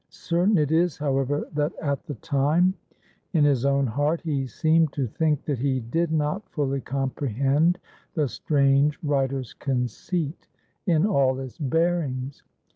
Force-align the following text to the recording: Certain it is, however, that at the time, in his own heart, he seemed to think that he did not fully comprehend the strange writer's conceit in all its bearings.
Certain 0.09 0.57
it 0.57 0.71
is, 0.71 0.97
however, 0.97 1.47
that 1.53 1.73
at 1.79 2.03
the 2.07 2.15
time, 2.15 2.73
in 3.33 3.43
his 3.45 3.65
own 3.67 3.85
heart, 3.85 4.19
he 4.21 4.47
seemed 4.47 4.91
to 4.93 5.05
think 5.05 5.45
that 5.45 5.59
he 5.59 5.79
did 5.79 6.11
not 6.11 6.49
fully 6.49 6.81
comprehend 6.81 7.77
the 8.15 8.27
strange 8.27 8.97
writer's 9.03 9.53
conceit 9.53 10.47
in 10.87 11.05
all 11.05 11.37
its 11.39 11.59
bearings. 11.59 12.41